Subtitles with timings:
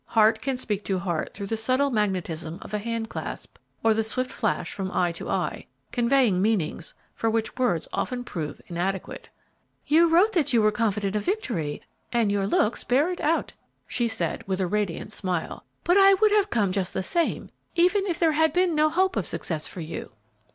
[0.05, 4.01] Heart can speak to heart through the subtle magnetism of a hand clasp, or the
[4.01, 9.29] swift flash from eye to eye, conveying meanings for which words often prove inadequate.
[9.85, 13.53] "You wrote that you were confident of victory, and your looks bear it out,"
[13.85, 18.07] she said, 'with a radiant smile; "but I would have come just the same, even
[18.11, 20.13] had there been no hope of success for you."